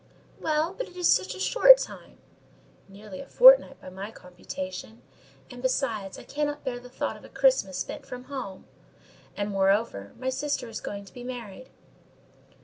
"Well, 0.39 0.73
but 0.73 0.87
it 0.89 0.95
is 0.97 1.07
such 1.07 1.35
a 1.35 1.39
short 1.39 1.77
time." 1.77 2.17
"Nearly 2.89 3.19
a 3.19 3.27
fortnight 3.27 3.79
by 3.79 3.91
my 3.91 4.09
computation; 4.09 5.03
and, 5.51 5.61
besides, 5.61 6.17
I 6.17 6.23
cannot 6.23 6.63
bear 6.63 6.79
the 6.79 6.89
thoughts 6.89 7.19
of 7.19 7.23
a 7.25 7.29
Christmas 7.29 7.77
spent 7.77 8.07
from 8.07 8.23
home: 8.23 8.65
and, 9.37 9.51
moreover, 9.51 10.13
my 10.17 10.29
sister 10.29 10.67
is 10.67 10.81
going 10.81 11.05
to 11.05 11.13
be 11.13 11.23
married." 11.23 11.69